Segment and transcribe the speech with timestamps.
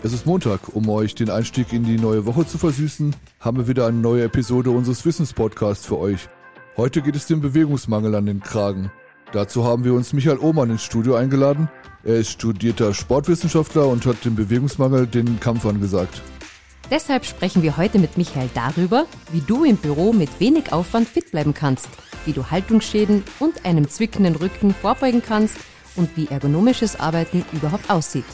[0.00, 0.76] Es ist Montag.
[0.76, 4.22] Um euch den Einstieg in die neue Woche zu versüßen, haben wir wieder eine neue
[4.22, 6.28] Episode unseres Wissenspodcasts für euch.
[6.76, 8.92] Heute geht es dem Bewegungsmangel an den Kragen.
[9.32, 11.68] Dazu haben wir uns Michael Ohmann ins Studio eingeladen.
[12.04, 16.22] Er ist studierter Sportwissenschaftler und hat dem Bewegungsmangel den Kampf angesagt.
[16.92, 21.32] Deshalb sprechen wir heute mit Michael darüber, wie du im Büro mit wenig Aufwand fit
[21.32, 21.88] bleiben kannst,
[22.24, 25.56] wie du Haltungsschäden und einem zwickenden Rücken vorbeugen kannst
[25.96, 28.24] und wie ergonomisches Arbeiten überhaupt aussieht.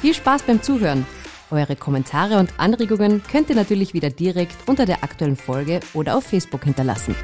[0.00, 1.04] Viel Spaß beim Zuhören.
[1.50, 6.24] Eure Kommentare und Anregungen könnt ihr natürlich wieder direkt unter der aktuellen Folge oder auf
[6.24, 7.14] Facebook hinterlassen.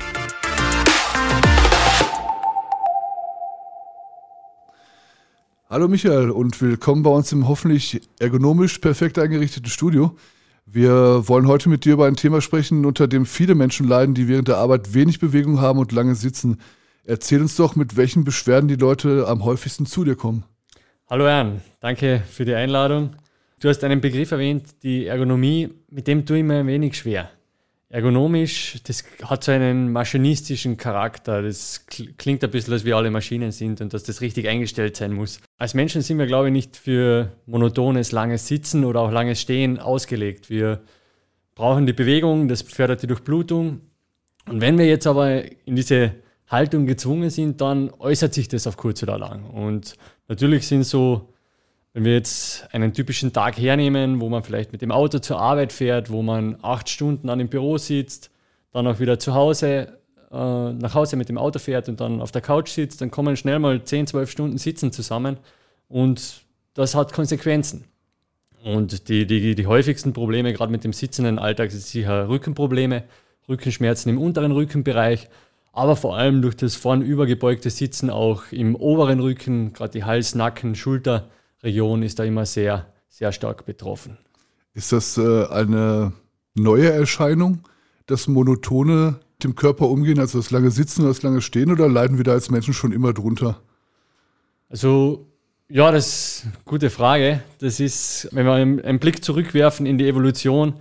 [5.70, 10.14] Hallo Michael und willkommen bei uns im hoffentlich ergonomisch perfekt eingerichteten Studio.
[10.66, 14.28] Wir wollen heute mit dir über ein Thema sprechen, unter dem viele Menschen leiden, die
[14.28, 16.60] während der Arbeit wenig Bewegung haben und lange sitzen.
[17.04, 20.44] Erzähl uns doch, mit welchen Beschwerden die Leute am häufigsten zu dir kommen.
[21.08, 23.14] Hallo Jan, danke für die Einladung.
[23.60, 27.30] Du hast einen Begriff erwähnt, die Ergonomie, mit dem tue ich mir ein wenig schwer.
[27.88, 31.42] Ergonomisch, das hat so einen maschinistischen Charakter.
[31.42, 35.12] Das klingt ein bisschen, als wir alle Maschinen sind und dass das richtig eingestellt sein
[35.12, 35.38] muss.
[35.58, 39.78] Als Menschen sind wir, glaube ich, nicht für monotones, langes Sitzen oder auch langes Stehen
[39.78, 40.50] ausgelegt.
[40.50, 40.80] Wir
[41.54, 43.80] brauchen die Bewegung, das fördert die Durchblutung.
[44.48, 46.16] Und wenn wir jetzt aber in diese
[46.48, 49.44] Haltung gezwungen sind, dann äußert sich das auf kurz oder lang.
[49.50, 49.94] Und
[50.28, 51.32] natürlich sind so,
[51.92, 55.72] wenn wir jetzt einen typischen Tag hernehmen, wo man vielleicht mit dem Auto zur Arbeit
[55.72, 58.30] fährt, wo man acht Stunden an dem Büro sitzt,
[58.72, 59.98] dann auch wieder zu Hause,
[60.30, 63.36] äh, nach Hause mit dem Auto fährt und dann auf der Couch sitzt, dann kommen
[63.36, 65.38] schnell mal 10, 12 Stunden Sitzen zusammen.
[65.88, 66.42] Und
[66.74, 67.84] das hat Konsequenzen.
[68.62, 73.04] Und die, die, die häufigsten Probleme, gerade mit dem sitzenden Alltag, sind sicher Rückenprobleme,
[73.48, 75.28] Rückenschmerzen im unteren Rückenbereich
[75.76, 80.74] aber vor allem durch das vornübergebeugte Sitzen auch im oberen Rücken, gerade die Hals-, Nacken-,
[80.74, 84.16] Schulterregion ist da immer sehr, sehr stark betroffen.
[84.72, 86.12] Ist das äh, eine
[86.54, 87.60] neue Erscheinung,
[88.06, 92.16] das monotone dem Körper umgehen, also das lange Sitzen oder das lange Stehen, oder leiden
[92.16, 93.60] wir da als Menschen schon immer drunter?
[94.70, 95.26] Also
[95.68, 97.42] ja, das ist eine gute Frage.
[97.58, 100.74] Das ist, wenn wir einen Blick zurückwerfen in die Evolution,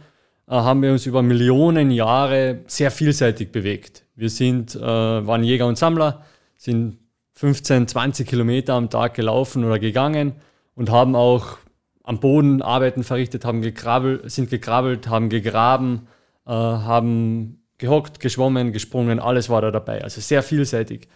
[0.47, 4.03] haben wir uns über Millionen Jahre sehr vielseitig bewegt.
[4.15, 6.23] Wir sind, äh, waren Jäger und Sammler,
[6.57, 6.99] sind
[7.33, 10.33] 15, 20 Kilometer am Tag gelaufen oder gegangen
[10.75, 11.57] und haben auch
[12.03, 16.07] am Boden Arbeiten verrichtet, haben gekrabbelt, sind gekrabbelt, haben gegraben,
[16.45, 20.03] äh, haben gehockt, geschwommen, gesprungen, alles war da dabei.
[20.03, 21.07] Also sehr vielseitig.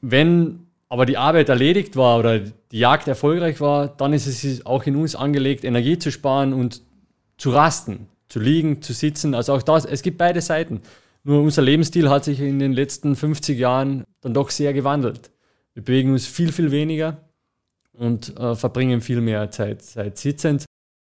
[0.00, 4.84] Wenn aber die Arbeit erledigt war oder die Jagd erfolgreich war, dann ist es auch
[4.84, 6.80] in uns angelegt, Energie zu sparen und
[7.36, 9.34] zu rasten, zu liegen, zu sitzen.
[9.34, 10.80] Also auch das, es gibt beide Seiten.
[11.24, 15.30] Nur unser Lebensstil hat sich in den letzten 50 Jahren dann doch sehr gewandelt.
[15.74, 17.18] Wir bewegen uns viel, viel weniger
[17.92, 20.64] und äh, verbringen viel mehr Zeit, Zeit sitzend.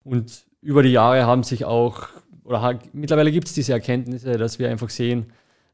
[0.04, 2.08] Und über die Jahre haben sich auch,
[2.44, 5.26] oder hat, mittlerweile gibt es diese Erkenntnisse, dass wir einfach sehen,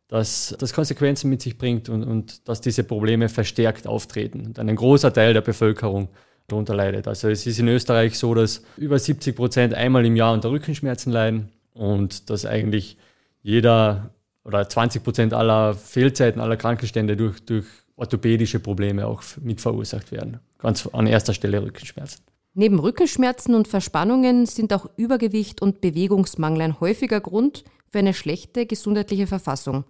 [0.09, 4.77] dass das Konsequenzen mit sich bringt und, und dass diese Probleme verstärkt auftreten und ein
[4.77, 6.09] großer Teil der Bevölkerung
[6.49, 7.09] darunter leidet.
[7.09, 11.13] Also es ist in Österreich so, dass über 70 Prozent einmal im Jahr unter Rückenschmerzen
[11.13, 12.97] leiden und dass eigentlich
[13.43, 14.11] jeder
[14.45, 17.67] oder 20 Prozent aller Fehlzeiten, aller Krankenstände durch, durch
[17.97, 20.41] orthopädische Probleme auch mit verursacht werden.
[20.59, 22.23] Ganz an erster Stelle Rückenschmerzen.
[22.55, 28.67] Neben Rückenschmerzen und Verspannungen sind auch Übergewicht und Bewegungsmangel ein häufiger Grund für eine schlechte
[28.67, 29.85] gesundheitliche Verfassung.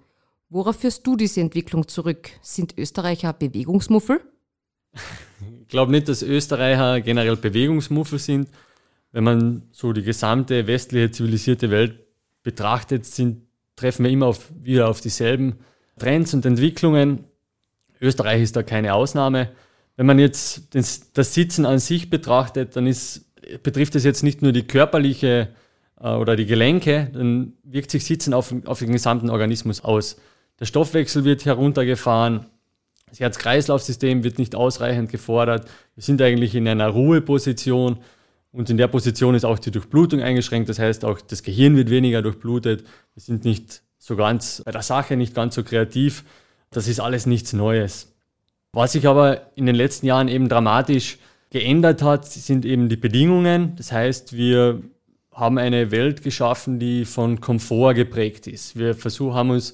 [0.49, 2.31] Worauf führst du diese Entwicklung zurück?
[2.41, 4.21] Sind Österreicher Bewegungsmuffel?
[5.65, 8.49] Ich glaube nicht, dass Österreicher generell Bewegungsmuffel sind.
[9.13, 11.99] Wenn man so die gesamte westliche zivilisierte Welt
[12.43, 13.43] betrachtet, sind
[13.75, 15.59] treffen wir immer auf, wieder auf dieselben
[15.99, 17.25] Trends und Entwicklungen.
[18.01, 19.51] Österreich ist da keine Ausnahme.
[19.97, 23.33] Wenn man jetzt das, das Sitzen an sich betrachtet, dann ist,
[23.63, 25.49] betrifft es jetzt nicht nur die körperliche
[25.99, 30.21] äh, oder die Gelenke, dann wirkt sich Sitzen auf, auf den gesamten Organismus aus.
[30.61, 32.47] Der Stoffwechsel wird heruntergefahren,
[33.15, 35.69] das Herz-Kreislauf-System wird nicht ausreichend gefordert.
[35.95, 37.99] Wir sind eigentlich in einer Ruheposition.
[38.51, 40.69] Und in der Position ist auch die Durchblutung eingeschränkt.
[40.69, 42.83] Das heißt, auch das Gehirn wird weniger durchblutet.
[43.15, 46.25] Wir sind nicht so ganz bei der Sache, nicht ganz so kreativ.
[46.71, 48.13] Das ist alles nichts Neues.
[48.73, 51.19] Was sich aber in den letzten Jahren eben dramatisch
[51.51, 53.77] geändert hat, sind eben die Bedingungen.
[53.77, 54.83] Das heißt, wir
[55.31, 58.77] haben eine Welt geschaffen, die von Komfort geprägt ist.
[58.77, 59.73] Wir versuchen, haben uns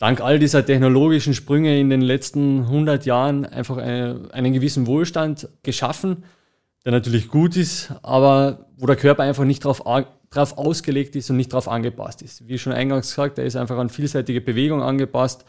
[0.00, 5.48] dank all dieser technologischen Sprünge in den letzten 100 Jahren einfach eine, einen gewissen Wohlstand
[5.62, 6.24] geschaffen
[6.84, 9.82] der natürlich gut ist, aber wo der Körper einfach nicht darauf
[10.30, 12.46] drauf ausgelegt ist und nicht darauf angepasst ist.
[12.48, 15.44] Wie schon eingangs gesagt, er ist einfach an vielseitige Bewegung angepasst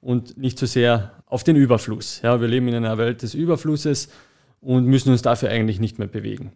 [0.00, 2.20] und nicht so sehr auf den Überfluss.
[2.22, 4.08] Ja, wir leben in einer Welt des Überflusses
[4.60, 6.52] und müssen uns dafür eigentlich nicht mehr bewegen.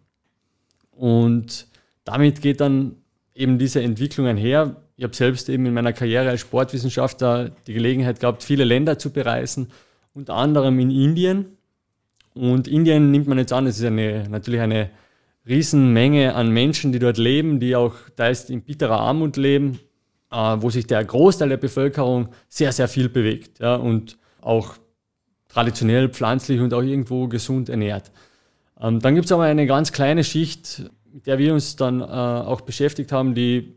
[0.91, 1.67] Und
[2.03, 2.95] damit geht dann
[3.35, 4.75] eben diese Entwicklung einher.
[4.97, 9.11] Ich habe selbst eben in meiner Karriere als Sportwissenschaftler die Gelegenheit gehabt, viele Länder zu
[9.11, 9.69] bereisen,
[10.13, 11.57] unter anderem in Indien.
[12.33, 14.89] Und Indien nimmt man jetzt an, es ist eine, natürlich eine
[15.47, 19.79] Riesenmenge an Menschen, die dort leben, die auch teils in bitterer Armut leben,
[20.31, 24.75] äh, wo sich der Großteil der Bevölkerung sehr, sehr viel bewegt ja, und auch
[25.47, 28.11] traditionell pflanzlich und auch irgendwo gesund ernährt.
[28.79, 32.03] Ähm, dann gibt es aber eine ganz kleine Schicht, mit der wir uns dann äh,
[32.03, 33.76] auch beschäftigt haben, die,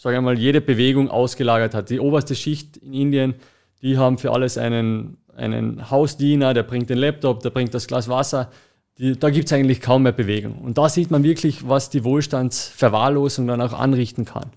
[0.00, 1.90] sage ich mal, jede Bewegung ausgelagert hat.
[1.90, 3.34] Die oberste Schicht in Indien,
[3.82, 8.08] die haben für alles einen, einen Hausdiener, der bringt den Laptop, der bringt das Glas
[8.08, 8.50] Wasser.
[8.96, 10.54] Die, da gibt es eigentlich kaum mehr Bewegung.
[10.54, 14.48] Und da sieht man wirklich, was die Wohlstandsverwahrlosung dann auch anrichten kann.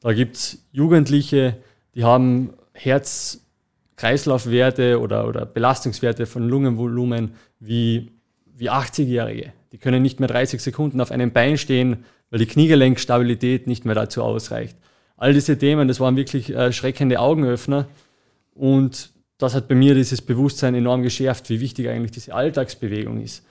[0.00, 1.58] Da gibt es Jugendliche,
[1.94, 8.12] die haben Herz-Kreislaufwerte oder, oder Belastungswerte von Lungenvolumen wie
[8.56, 9.52] wie 80-Jährige.
[9.72, 13.94] Die können nicht mehr 30 Sekunden auf einem Bein stehen, weil die Kniegelenkstabilität nicht mehr
[13.94, 14.76] dazu ausreicht.
[15.16, 17.86] All diese Themen, das waren wirklich äh, schreckende Augenöffner.
[18.54, 23.44] Und das hat bei mir dieses Bewusstsein enorm geschärft, wie wichtig eigentlich diese Alltagsbewegung ist.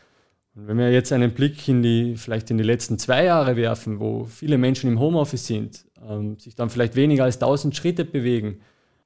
[0.55, 3.99] Und wenn wir jetzt einen Blick in die, vielleicht in die letzten zwei Jahre werfen,
[3.99, 8.59] wo viele Menschen im Homeoffice sind, ähm, sich dann vielleicht weniger als 1000 Schritte bewegen,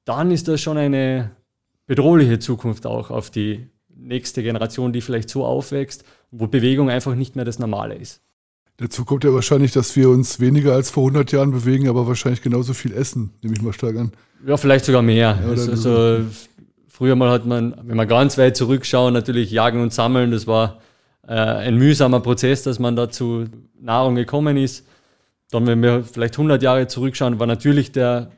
[0.04, 1.32] dann ist das schon eine
[1.86, 7.36] bedrohliche Zukunft auch auf die nächste Generation, die vielleicht so aufwächst, wo Bewegung einfach nicht
[7.36, 8.22] mehr das Normale ist.
[8.80, 12.40] Dazu kommt ja wahrscheinlich, dass wir uns weniger als vor 100 Jahren bewegen, aber wahrscheinlich
[12.40, 14.12] genauso viel essen, nehme ich mal stark an.
[14.46, 15.38] Ja, vielleicht sogar mehr.
[15.42, 16.24] Ja, also, also,
[16.88, 20.80] früher mal hat man, wenn man ganz weit zurückschauen, natürlich Jagen und Sammeln, das war
[21.28, 23.44] äh, ein mühsamer Prozess, dass man da zu
[23.78, 24.86] Nahrung gekommen ist.
[25.50, 28.30] Dann, wenn wir vielleicht 100 Jahre zurückschauen, war natürlich der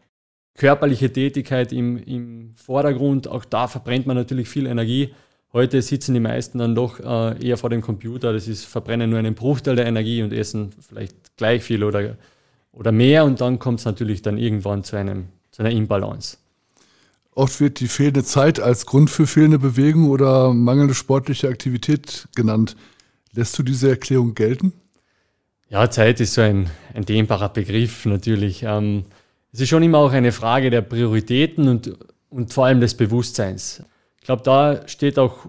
[0.57, 3.29] körperliche Tätigkeit im, im Vordergrund.
[3.29, 5.15] Auch da verbrennt man natürlich viel Energie.
[5.53, 8.33] Heute sitzen die meisten dann doch äh, eher vor dem Computer.
[8.33, 12.17] Das ist, verbrennen nur einen Bruchteil der Energie und essen vielleicht gleich viel oder,
[12.73, 13.25] oder mehr.
[13.25, 16.39] Und dann kommt es natürlich dann irgendwann zu, einem, zu einer Imbalance.
[17.35, 22.77] Oft wird die fehlende Zeit als Grund für fehlende Bewegung oder mangelnde sportliche Aktivität genannt.
[23.33, 24.73] Lässt du diese Erklärung gelten?
[25.69, 28.63] Ja, Zeit ist so ein, ein dehnbarer Begriff natürlich.
[28.63, 29.05] Ähm,
[29.53, 31.97] es ist schon immer auch eine Frage der Prioritäten und,
[32.29, 33.83] und vor allem des Bewusstseins.
[34.23, 35.47] Ich glaube, da steht auch,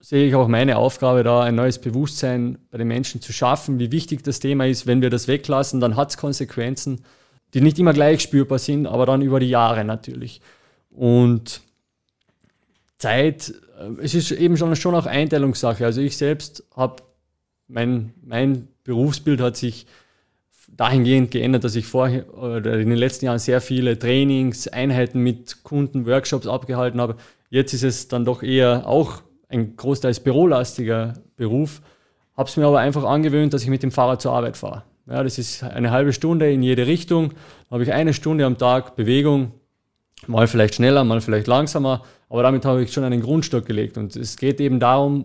[0.00, 3.92] sehe ich auch meine Aufgabe da, ein neues Bewusstsein bei den Menschen zu schaffen, wie
[3.92, 4.88] wichtig das Thema ist.
[4.88, 7.04] Wenn wir das weglassen, dann hat es Konsequenzen,
[7.54, 10.40] die nicht immer gleich spürbar sind, aber dann über die Jahre natürlich.
[10.90, 11.60] Und
[12.98, 15.84] Zeit, äh, es ist eben schon, schon auch Einteilungssache.
[15.84, 17.04] Also ich selbst habe,
[17.68, 19.86] mein, mein Berufsbild hat sich
[20.68, 25.62] dahingehend geändert, dass ich vorher oder in den letzten Jahren sehr viele Trainings, Einheiten mit
[25.62, 27.16] Kunden, Workshops abgehalten habe.
[27.50, 31.82] Jetzt ist es dann doch eher auch ein großteils bürolastiger Beruf.
[32.36, 34.84] Habe es mir aber einfach angewöhnt, dass ich mit dem Fahrrad zur Arbeit fahre.
[35.08, 37.30] Ja, das ist eine halbe Stunde in jede Richtung.
[37.68, 39.52] Da habe ich eine Stunde am Tag Bewegung,
[40.26, 43.98] mal vielleicht schneller, mal vielleicht langsamer, aber damit habe ich schon einen Grundstock gelegt.
[43.98, 45.24] Und es geht eben darum,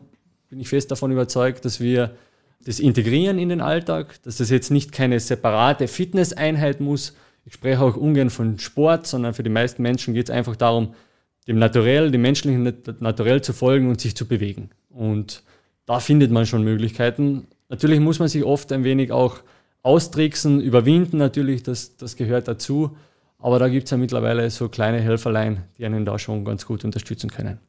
[0.49, 2.15] bin ich fest davon überzeugt, dass wir
[2.63, 7.15] das integrieren in den Alltag, dass das jetzt nicht keine separate Fitnesseinheit muss.
[7.45, 10.95] Ich spreche auch ungern von Sport, sondern für die meisten Menschen geht es einfach darum,
[11.47, 14.71] dem Naturell, dem menschlichen Naturell zu folgen und sich zu bewegen.
[14.89, 15.43] Und
[15.85, 17.47] da findet man schon Möglichkeiten.
[17.69, 19.41] Natürlich muss man sich oft ein wenig auch
[19.83, 22.97] austricksen, überwinden natürlich, das, das gehört dazu.
[23.37, 26.83] Aber da gibt es ja mittlerweile so kleine Helferlein, die einen da schon ganz gut
[26.83, 27.59] unterstützen können.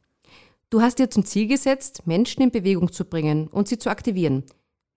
[0.71, 4.43] Du hast dir zum Ziel gesetzt, Menschen in Bewegung zu bringen und sie zu aktivieren.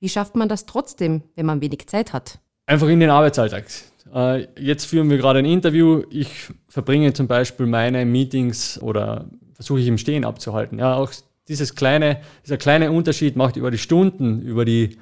[0.00, 2.38] Wie schafft man das trotzdem, wenn man wenig Zeit hat?
[2.66, 3.66] Einfach in den Arbeitsalltag.
[4.14, 6.02] Äh, jetzt führen wir gerade ein Interview.
[6.10, 10.78] Ich verbringe zum Beispiel meine Meetings oder versuche ich im Stehen abzuhalten.
[10.78, 11.12] Ja, auch
[11.48, 14.96] dieses kleine, dieser kleine Unterschied macht über die Stunden, über die,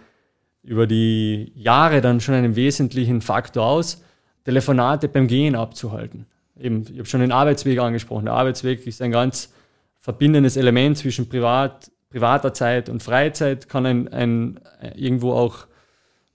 [0.62, 4.02] über die Jahre dann schon einen wesentlichen Faktor aus,
[4.44, 6.26] Telefonate beim Gehen abzuhalten.
[6.58, 8.24] Eben, ich habe schon den Arbeitsweg angesprochen.
[8.24, 9.52] Der Arbeitsweg ist ein ganz
[10.00, 14.60] verbindendes Element zwischen Privat, privater Zeit und Freizeit, kann ein, ein
[14.96, 15.66] irgendwo auch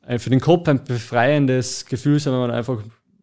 [0.05, 2.79] äh, für den Kopf ein befreiendes Gefühl sein, wenn man einfach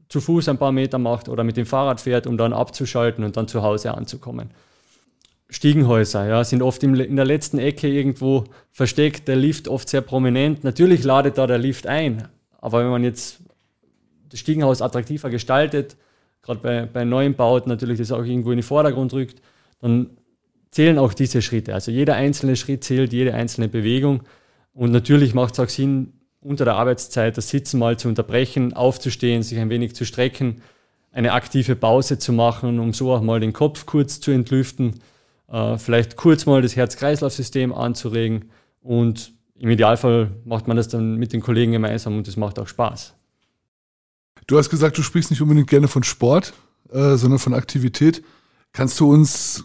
[0.09, 3.37] zu Fuß ein paar Meter macht oder mit dem Fahrrad fährt, um dann abzuschalten und
[3.37, 4.51] dann zu Hause anzukommen.
[5.49, 10.63] Stiegenhäuser ja, sind oft in der letzten Ecke irgendwo versteckt, der Lift oft sehr prominent.
[10.63, 12.29] Natürlich ladet da der Lift ein,
[12.61, 13.41] aber wenn man jetzt
[14.29, 15.97] das Stiegenhaus attraktiver gestaltet,
[16.43, 19.43] gerade bei, bei neuen Bauten natürlich das auch irgendwo in den Vordergrund rückt,
[19.81, 20.11] dann
[20.71, 21.75] zählen auch diese Schritte.
[21.75, 24.23] Also jeder einzelne Schritt zählt, jede einzelne Bewegung.
[24.73, 29.43] Und natürlich macht es auch Sinn, unter der Arbeitszeit das Sitzen mal zu unterbrechen, aufzustehen,
[29.43, 30.63] sich ein wenig zu strecken,
[31.13, 35.01] eine aktive Pause zu machen, um so auch mal den Kopf kurz zu entlüften,
[35.49, 38.51] äh, vielleicht kurz mal das Herz-Kreislauf-System anzuregen
[38.81, 42.69] und im Idealfall macht man das dann mit den Kollegen gemeinsam und es macht auch
[42.69, 43.15] Spaß.
[44.47, 46.55] Du hast gesagt, du sprichst nicht unbedingt gerne von Sport,
[46.91, 48.23] äh, sondern von Aktivität.
[48.73, 49.65] Kannst du uns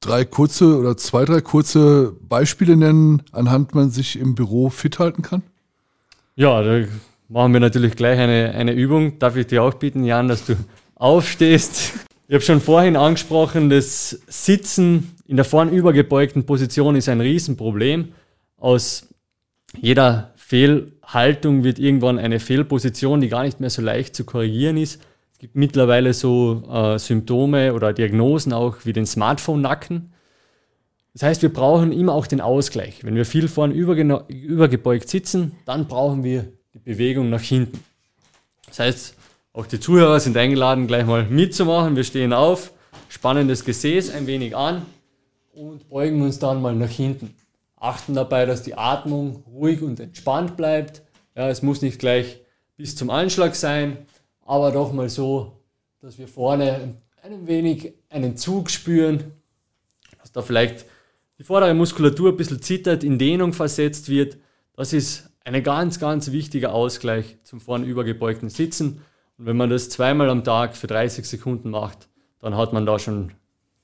[0.00, 5.22] drei kurze oder zwei, drei kurze Beispiele nennen, anhand man sich im Büro fit halten
[5.22, 5.42] kann?
[6.34, 6.84] Ja, da
[7.28, 9.18] machen wir natürlich gleich eine, eine Übung.
[9.18, 10.54] Darf ich dir auch bitten, Jan, dass du
[10.94, 11.92] aufstehst?
[12.28, 18.08] Ich habe schon vorhin angesprochen, das Sitzen in der vornübergebeugten Position ist ein Riesenproblem.
[18.58, 19.08] Aus
[19.80, 25.00] jeder Fehlhaltung wird irgendwann eine Fehlposition, die gar nicht mehr so leicht zu korrigieren ist.
[25.46, 30.12] Gibt mittlerweile so äh, Symptome oder Diagnosen auch wie den Smartphone-Nacken.
[31.12, 33.04] Das heißt, wir brauchen immer auch den Ausgleich.
[33.04, 37.78] Wenn wir viel vorn übergebeugt sitzen, dann brauchen wir die Bewegung nach hinten.
[38.66, 39.14] Das heißt,
[39.52, 41.94] auch die Zuhörer sind eingeladen, gleich mal mitzumachen.
[41.94, 42.72] Wir stehen auf,
[43.08, 44.82] spannen das Gesäß ein wenig an
[45.54, 47.36] und beugen uns dann mal nach hinten.
[47.76, 51.02] Achten dabei, dass die Atmung ruhig und entspannt bleibt.
[51.36, 52.40] Ja, es muss nicht gleich
[52.76, 53.98] bis zum Anschlag sein
[54.46, 55.52] aber doch mal so,
[56.00, 59.32] dass wir vorne ein wenig einen Zug spüren,
[60.20, 60.86] dass da vielleicht
[61.38, 64.38] die vordere Muskulatur ein bisschen zittert, in Dehnung versetzt wird.
[64.74, 69.02] Das ist ein ganz, ganz wichtiger Ausgleich zum vorne übergebeugten Sitzen.
[69.38, 72.08] Und wenn man das zweimal am Tag für 30 Sekunden macht,
[72.40, 73.32] dann hat man da schon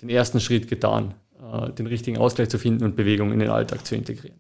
[0.01, 3.87] den ersten Schritt getan, äh, den richtigen Ausgleich zu finden und Bewegung in den Alltag
[3.87, 4.39] zu integrieren.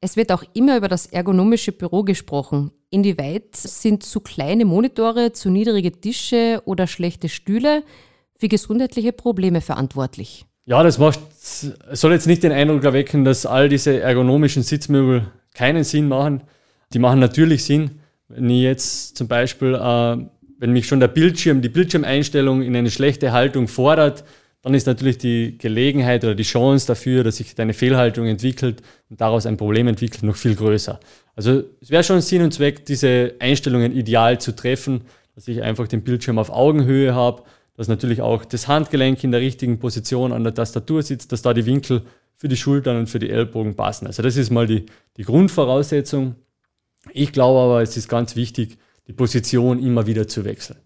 [0.00, 2.72] Es wird auch immer über das ergonomische Büro gesprochen.
[2.94, 7.82] Inwieweit sind zu kleine Monitore, zu niedrige Tische oder schlechte Stühle
[8.36, 10.46] für gesundheitliche Probleme verantwortlich?
[10.64, 15.82] Ja, das macht, soll jetzt nicht den Eindruck erwecken, dass all diese ergonomischen Sitzmöbel keinen
[15.82, 16.42] Sinn machen.
[16.92, 17.98] Die machen natürlich Sinn.
[18.28, 20.16] Wenn ich jetzt zum Beispiel, äh,
[20.60, 24.22] wenn mich schon der Bildschirm, die Bildschirmeinstellung in eine schlechte Haltung fordert,
[24.64, 28.80] dann ist natürlich die Gelegenheit oder die Chance dafür, dass sich eine Fehlhaltung entwickelt
[29.10, 30.98] und daraus ein Problem entwickelt, noch viel größer.
[31.36, 35.02] Also es wäre schon Sinn und Zweck, diese Einstellungen ideal zu treffen,
[35.34, 37.42] dass ich einfach den Bildschirm auf Augenhöhe habe,
[37.76, 41.52] dass natürlich auch das Handgelenk in der richtigen Position an der Tastatur sitzt, dass da
[41.52, 42.02] die Winkel
[42.36, 44.06] für die Schultern und für die Ellbogen passen.
[44.06, 44.86] Also das ist mal die,
[45.18, 46.36] die Grundvoraussetzung.
[47.12, 48.78] Ich glaube aber, es ist ganz wichtig,
[49.08, 50.78] die Position immer wieder zu wechseln.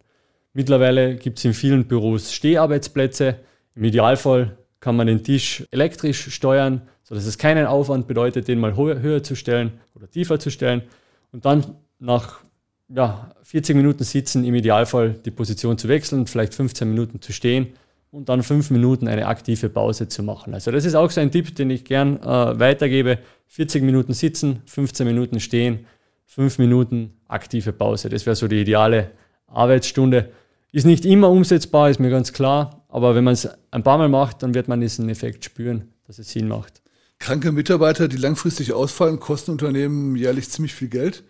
[0.53, 3.37] Mittlerweile gibt es in vielen Büros Steharbeitsplätze.
[3.79, 8.75] Im Idealfall kann man den Tisch elektrisch steuern, sodass es keinen Aufwand bedeutet, den mal
[8.75, 10.83] höher zu stellen oder tiefer zu stellen.
[11.31, 12.41] Und dann nach
[12.89, 17.69] ja, 40 Minuten sitzen, im Idealfall die Position zu wechseln, vielleicht 15 Minuten zu stehen
[18.11, 20.55] und dann 5 Minuten eine aktive Pause zu machen.
[20.55, 23.19] Also das ist auch so ein Tipp, den ich gern äh, weitergebe.
[23.47, 25.87] 40 Minuten sitzen, 15 Minuten stehen,
[26.27, 28.09] 5 Minuten aktive Pause.
[28.09, 29.13] Das wäre so die ideale
[29.47, 30.31] Arbeitsstunde.
[30.73, 34.09] Ist nicht immer umsetzbar, ist mir ganz klar, aber wenn man es ein paar Mal
[34.09, 36.83] macht, dann wird man diesen Effekt spüren, dass es Sinn macht.
[37.19, 41.25] Kranke Mitarbeiter, die langfristig ausfallen, kosten Unternehmen jährlich ziemlich viel Geld.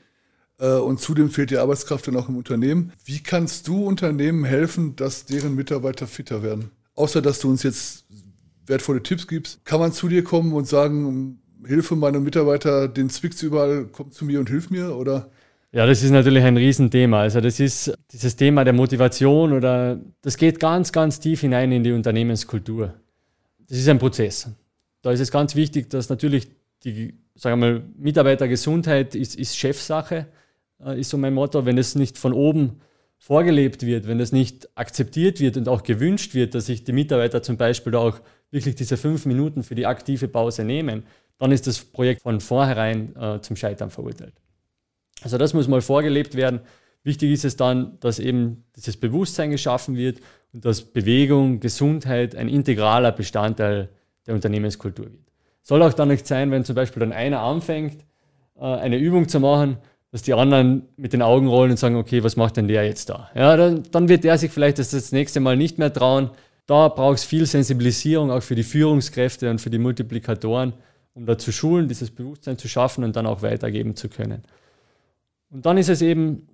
[0.59, 2.93] Äh, und zudem fehlt die Arbeitskraft dann auch im Unternehmen.
[3.05, 6.71] Wie kannst du Unternehmen helfen, dass deren Mitarbeiter fitter werden?
[6.95, 8.05] Außer dass du uns jetzt
[8.67, 13.43] wertvolle Tipps gibst, kann man zu dir kommen und sagen, Hilfe, meine Mitarbeiter, den zwickt's
[13.43, 14.95] überall, komm zu mir und hilf mir?
[14.95, 15.31] Oder
[15.71, 17.21] ja, das ist natürlich ein Riesenthema.
[17.21, 21.85] Also das ist dieses Thema der Motivation oder das geht ganz, ganz tief hinein in
[21.85, 22.95] die Unternehmenskultur.
[23.69, 24.51] Das ist ein Prozess.
[25.03, 26.49] Da ist es ganz wichtig, dass natürlich
[26.85, 30.27] die, sagen wir mal, Mitarbeitergesundheit ist, ist Chefsache,
[30.85, 31.67] äh, ist so mein Motto.
[31.67, 32.81] Wenn es nicht von oben
[33.19, 37.43] vorgelebt wird, wenn es nicht akzeptiert wird und auch gewünscht wird, dass sich die Mitarbeiter
[37.43, 38.21] zum Beispiel auch
[38.51, 41.03] wirklich diese fünf Minuten für die aktive Pause nehmen,
[41.37, 44.35] dann ist das Projekt von vornherein äh, zum Scheitern verurteilt.
[45.23, 46.61] Also das muss mal vorgelebt werden.
[47.05, 50.21] Wichtig ist es dann, dass eben dieses Bewusstsein geschaffen wird
[50.53, 53.89] und dass Bewegung, Gesundheit ein integraler Bestandteil
[54.27, 55.29] der Unternehmenskultur wird.
[55.63, 58.05] Soll auch dann nicht sein, wenn zum Beispiel dann einer anfängt,
[58.57, 59.79] äh, eine Übung zu machen,
[60.11, 63.11] dass die anderen mit den Augen rollen und sagen, okay, was macht denn der jetzt
[63.11, 63.31] da?
[63.35, 66.31] Ja, dann, dann wird der sich vielleicht das, das nächste Mal nicht mehr trauen.
[66.67, 70.73] Da braucht es viel Sensibilisierung, auch für die Führungskräfte und für die Multiplikatoren,
[71.15, 74.43] um da zu schulen, dieses Bewusstsein zu schaffen und dann auch weitergeben zu können.
[75.51, 76.49] Und dann ist es eben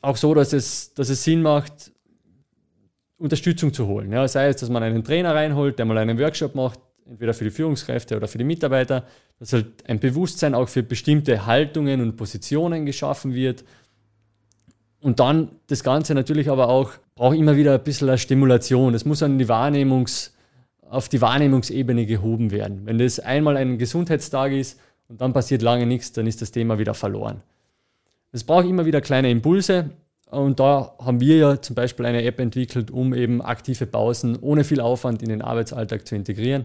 [0.00, 1.92] auch so, dass es, dass es Sinn macht,
[3.18, 4.10] Unterstützung zu holen.
[4.12, 7.44] Ja, sei es, dass man einen Trainer reinholt, der mal einen Workshop macht, entweder für
[7.44, 9.04] die Führungskräfte oder für die Mitarbeiter,
[9.38, 13.64] dass halt ein Bewusstsein auch für bestimmte Haltungen und Positionen geschaffen wird.
[15.00, 18.94] Und dann das Ganze natürlich aber auch braucht immer wieder ein bisschen eine Stimulation.
[18.94, 20.34] Es muss an die Wahrnehmungs,
[20.88, 22.82] auf die Wahrnehmungsebene gehoben werden.
[22.84, 26.78] Wenn das einmal ein Gesundheitstag ist und dann passiert lange nichts, dann ist das Thema
[26.78, 27.42] wieder verloren.
[28.32, 29.90] Es braucht immer wieder kleine Impulse.
[30.30, 34.64] Und da haben wir ja zum Beispiel eine App entwickelt, um eben aktive Pausen ohne
[34.64, 36.64] viel Aufwand in den Arbeitsalltag zu integrieren.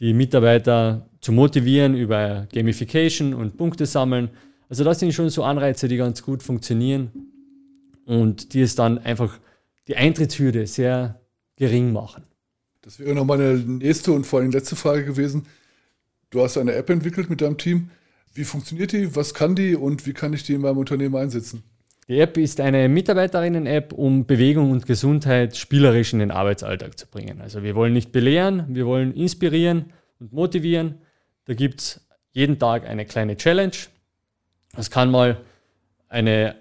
[0.00, 4.30] Die Mitarbeiter zu motivieren über Gamification und Punkte sammeln.
[4.70, 7.10] Also das sind schon so Anreize, die ganz gut funktionieren
[8.06, 9.38] und die es dann einfach
[9.86, 11.20] die Eintrittshürde sehr
[11.56, 12.24] gering machen.
[12.80, 15.46] Das wäre noch meine nächste und vor allem letzte Frage gewesen.
[16.30, 17.90] Du hast eine App entwickelt mit deinem Team.
[18.34, 19.14] Wie funktioniert die?
[19.14, 21.62] Was kann die und wie kann ich die in meinem Unternehmen einsetzen?
[22.08, 27.40] Die App ist eine Mitarbeiterinnen-App, um Bewegung und Gesundheit spielerisch in den Arbeitsalltag zu bringen.
[27.40, 30.96] Also wir wollen nicht belehren, wir wollen inspirieren und motivieren.
[31.46, 33.76] Da gibt es jeden Tag eine kleine Challenge.
[34.76, 35.40] Das kann mal
[36.08, 36.56] eine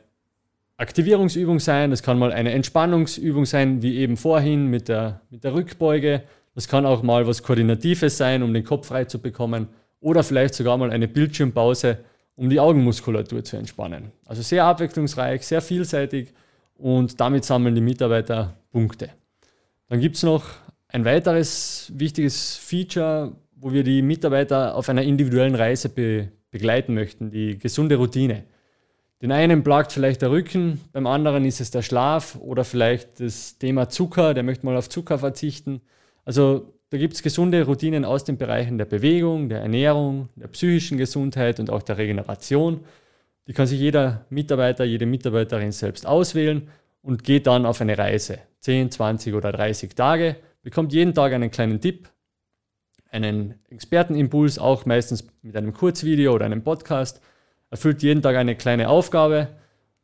[0.77, 5.53] Aktivierungsübung sein, das kann mal eine Entspannungsübung sein, wie eben vorhin mit der, mit der
[5.55, 6.23] Rückbeuge.
[6.55, 9.67] Das kann auch mal was Koordinatives sein, um den Kopf frei zu bekommen.
[10.03, 11.99] Oder vielleicht sogar mal eine Bildschirmpause,
[12.35, 14.11] um die Augenmuskulatur zu entspannen.
[14.25, 16.33] Also sehr abwechslungsreich, sehr vielseitig
[16.75, 19.09] und damit sammeln die Mitarbeiter Punkte.
[19.87, 20.43] Dann gibt es noch
[20.89, 27.31] ein weiteres wichtiges Feature, wo wir die Mitarbeiter auf einer individuellen Reise be begleiten möchten,
[27.31, 28.43] die gesunde Routine.
[29.23, 33.57] Den einen plagt vielleicht der Rücken, beim anderen ist es der Schlaf oder vielleicht das
[33.57, 35.81] Thema Zucker, der möchte mal auf Zucker verzichten.
[36.25, 40.99] Also da gibt es gesunde Routinen aus den Bereichen der Bewegung, der Ernährung, der psychischen
[40.99, 42.81] Gesundheit und auch der Regeneration.
[43.47, 46.69] Die kann sich jeder Mitarbeiter, jede Mitarbeiterin selbst auswählen
[47.01, 48.37] und geht dann auf eine Reise.
[48.59, 52.09] 10, 20 oder 30 Tage, bekommt jeden Tag einen kleinen Tipp,
[53.09, 57.21] einen Expertenimpuls, auch meistens mit einem Kurzvideo oder einem Podcast,
[57.71, 59.47] erfüllt jeden Tag eine kleine Aufgabe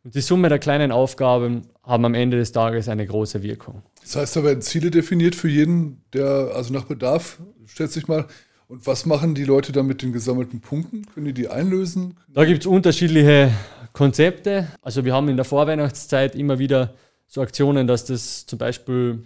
[0.03, 3.84] und die Summe der kleinen Aufgaben haben am Ende des Tages eine große Wirkung.
[4.01, 8.25] Das heißt, da werden Ziele definiert für jeden, der, also nach Bedarf, schätze ich mal.
[8.68, 11.06] Und was machen die Leute dann mit den gesammelten Punkten?
[11.13, 12.18] Können die die einlösen?
[12.27, 13.51] Da gibt es unterschiedliche
[13.94, 14.68] Konzepte.
[14.82, 16.94] Also wir haben in der Vorweihnachtszeit immer wieder
[17.27, 19.24] so Aktionen, dass das zum Beispiel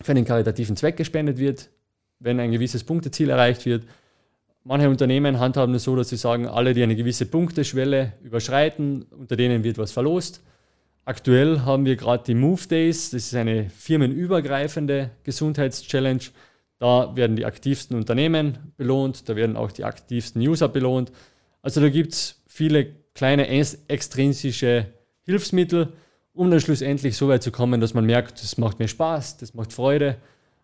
[0.00, 1.70] für einen karitativen Zweck gespendet wird,
[2.18, 3.84] wenn ein gewisses Punkteziel erreicht wird.
[4.64, 9.36] Manche Unternehmen handhaben es so, dass sie sagen, alle, die eine gewisse Punkteschwelle überschreiten, unter
[9.36, 10.42] denen wird was verlost.
[11.06, 16.30] Aktuell haben wir gerade die Move Days, das ist eine firmenübergreifende Gesundheitschallenge.
[16.78, 21.12] Da werden die aktivsten Unternehmen belohnt, da werden auch die aktivsten User belohnt.
[21.60, 24.86] Also da gibt es viele kleine extrinsische
[25.24, 25.92] Hilfsmittel,
[26.32, 29.52] um dann schlussendlich so weit zu kommen, dass man merkt, das macht mir Spaß, das
[29.52, 30.16] macht Freude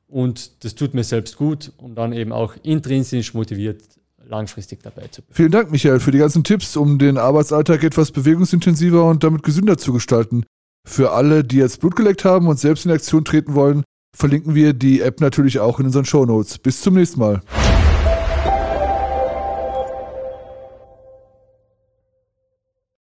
[0.09, 5.23] und das tut mir selbst gut, um dann eben auch intrinsisch motiviert langfristig dabei zu
[5.23, 5.35] bleiben.
[5.35, 9.79] Vielen Dank, Michael, für die ganzen Tipps, um den Arbeitsalltag etwas bewegungsintensiver und damit gesünder
[9.79, 10.45] zu gestalten.
[10.87, 13.85] Für alle, die jetzt Blut geleckt haben und selbst in Aktion treten wollen,
[14.17, 16.59] verlinken wir die App natürlich auch in unseren Shownotes.
[16.59, 17.43] Bis zum nächsten Mal.